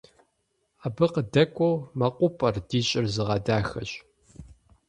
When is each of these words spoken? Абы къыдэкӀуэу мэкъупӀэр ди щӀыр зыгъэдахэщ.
Абы 0.85 1.05
къыдэкӀуэу 1.13 1.75
мэкъупӀэр 1.99 2.55
ди 2.67 2.79
щӀыр 2.87 3.05
зыгъэдахэщ. 3.13 3.91